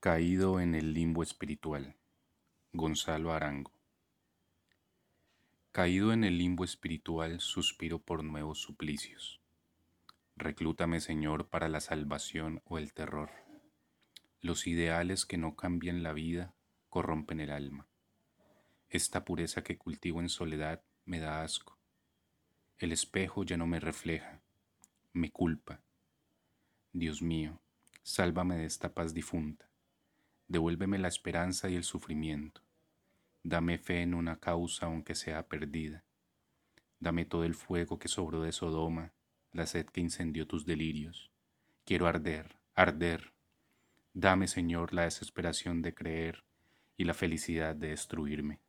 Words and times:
Caído 0.00 0.60
en 0.60 0.76
el 0.76 0.94
limbo 0.94 1.24
espiritual. 1.24 1.96
Gonzalo 2.72 3.32
Arango. 3.32 3.72
Caído 5.72 6.12
en 6.12 6.22
el 6.22 6.38
limbo 6.38 6.62
espiritual, 6.62 7.40
suspiro 7.40 7.98
por 7.98 8.22
nuevos 8.22 8.60
suplicios. 8.60 9.40
Reclútame, 10.36 11.00
Señor, 11.00 11.48
para 11.48 11.68
la 11.68 11.80
salvación 11.80 12.62
o 12.64 12.78
el 12.78 12.92
terror. 12.92 13.30
Los 14.40 14.68
ideales 14.68 15.26
que 15.26 15.36
no 15.36 15.56
cambian 15.56 16.04
la 16.04 16.12
vida 16.12 16.54
corrompen 16.90 17.40
el 17.40 17.50
alma. 17.50 17.88
Esta 18.90 19.24
pureza 19.24 19.64
que 19.64 19.78
cultivo 19.78 20.20
en 20.20 20.28
soledad 20.28 20.80
me 21.06 21.18
da 21.18 21.42
asco. 21.42 21.76
El 22.78 22.92
espejo 22.92 23.42
ya 23.42 23.56
no 23.56 23.66
me 23.66 23.80
refleja, 23.80 24.42
me 25.12 25.32
culpa. 25.32 25.82
Dios 26.92 27.20
mío, 27.20 27.60
sálvame 28.04 28.58
de 28.58 28.66
esta 28.66 28.94
paz 28.94 29.12
difunta 29.12 29.68
devuélveme 30.48 30.98
la 30.98 31.08
esperanza 31.08 31.68
y 31.68 31.76
el 31.76 31.84
sufrimiento. 31.84 32.62
Dame 33.42 33.78
fe 33.78 34.02
en 34.02 34.14
una 34.14 34.40
causa 34.40 34.86
aunque 34.86 35.14
sea 35.14 35.46
perdida. 35.46 36.04
Dame 37.00 37.24
todo 37.24 37.44
el 37.44 37.54
fuego 37.54 37.98
que 37.98 38.08
sobró 38.08 38.42
de 38.42 38.52
Sodoma, 38.52 39.12
la 39.52 39.66
sed 39.66 39.86
que 39.86 40.00
incendió 40.00 40.46
tus 40.46 40.66
delirios. 40.66 41.30
Quiero 41.84 42.06
arder, 42.06 42.56
arder. 42.74 43.32
Dame, 44.14 44.48
Señor, 44.48 44.92
la 44.92 45.04
desesperación 45.04 45.80
de 45.80 45.94
creer 45.94 46.44
y 46.96 47.04
la 47.04 47.14
felicidad 47.14 47.76
de 47.76 47.88
destruirme. 47.88 48.60